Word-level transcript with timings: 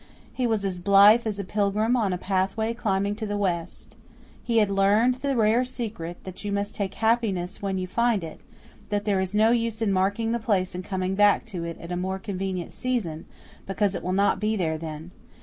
He 0.33 0.47
was 0.47 0.65
as 0.65 0.79
blithe 0.79 1.27
as 1.27 1.37
a 1.37 1.43
pilgrim 1.43 1.95
on 1.95 2.11
a 2.11 2.17
pathway 2.17 2.73
climbing 2.73 3.13
to 3.17 3.27
the 3.27 3.37
west. 3.37 3.95
He 4.43 4.57
had 4.57 4.71
learned 4.71 5.17
the 5.21 5.35
rare 5.35 5.63
secret 5.63 6.17
that 6.23 6.43
you 6.43 6.51
must 6.51 6.75
take 6.75 6.95
happiness 6.95 7.61
when 7.61 7.77
you 7.77 7.85
find 7.85 8.23
it 8.23 8.39
that 8.89 9.05
there 9.05 9.19
is 9.19 9.35
no 9.35 9.51
use 9.51 9.79
in 9.79 9.93
marking 9.93 10.31
the 10.31 10.39
place 10.39 10.73
and 10.73 10.83
coming 10.83 11.13
back 11.13 11.45
to 11.53 11.65
it 11.65 11.77
at 11.79 11.91
a 11.91 11.95
more 11.95 12.17
convenient 12.17 12.73
season, 12.73 13.27
because 13.67 13.93
it 13.93 14.01
will 14.01 14.11
not 14.11 14.39
be 14.39 14.55
there 14.55 14.79
then. 14.79 15.11